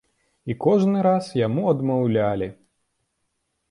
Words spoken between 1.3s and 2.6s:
яму адмаўлялі.